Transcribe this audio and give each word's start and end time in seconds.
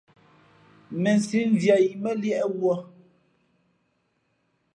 Mēnsī, 1.07 1.43
mviāt 1.51 1.83
yī 1.83 1.91
mά 2.05 2.15
liēʼ 2.21 2.49
wuᾱ. 2.59 2.75